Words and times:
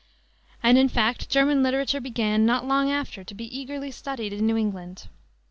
And 0.63 0.79
in 0.79 0.89
fact 0.89 1.29
German 1.29 1.61
literature 1.61 2.01
began, 2.01 2.43
not 2.43 2.67
long 2.67 2.89
after, 2.89 3.23
to 3.23 3.35
be 3.35 3.55
eagerly 3.55 3.91
studied 3.91 4.33
in 4.33 4.47
New 4.47 4.57
England. 4.57 5.03